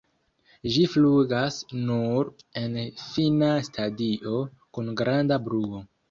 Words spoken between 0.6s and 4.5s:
Ĝi flugas nur en fina stadio,